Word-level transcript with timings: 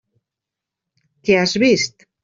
Què 1.29 1.39
has 1.43 1.57
vist? 1.67 2.11